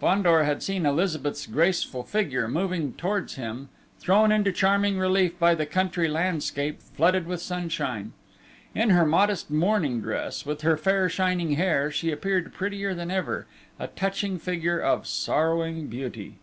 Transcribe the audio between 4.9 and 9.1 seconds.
relief by the country landscape flooded with sunshine. In her